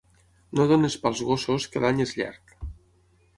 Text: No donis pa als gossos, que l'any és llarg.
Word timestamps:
No 0.59 0.63
donis 0.71 0.95
pa 1.03 1.07
als 1.11 1.21
gossos, 1.27 1.67
que 1.75 1.85
l'any 1.85 2.03
és 2.07 2.15
llarg. 2.21 2.57